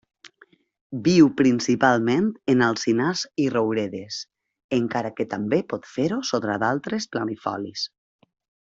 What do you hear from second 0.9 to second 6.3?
Viu principalment en alzinars i rouredes, encara que també pot fer-ho